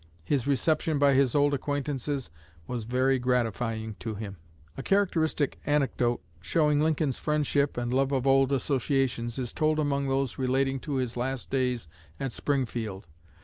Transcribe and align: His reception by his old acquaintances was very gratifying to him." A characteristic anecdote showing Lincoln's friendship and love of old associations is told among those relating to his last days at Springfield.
His 0.23 0.47
reception 0.47 0.97
by 0.97 1.13
his 1.13 1.35
old 1.35 1.53
acquaintances 1.53 2.31
was 2.65 2.85
very 2.85 3.19
gratifying 3.19 3.95
to 3.99 4.15
him." 4.15 4.37
A 4.75 4.81
characteristic 4.81 5.59
anecdote 5.63 6.23
showing 6.41 6.81
Lincoln's 6.81 7.19
friendship 7.19 7.77
and 7.77 7.93
love 7.93 8.11
of 8.11 8.25
old 8.25 8.51
associations 8.51 9.37
is 9.37 9.53
told 9.53 9.77
among 9.77 10.07
those 10.07 10.39
relating 10.39 10.79
to 10.79 10.95
his 10.95 11.15
last 11.17 11.51
days 11.51 11.87
at 12.19 12.33
Springfield. 12.33 13.05